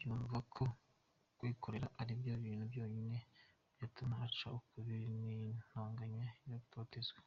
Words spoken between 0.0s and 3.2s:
Yumva ko kwikorera aribyo bintu byonyine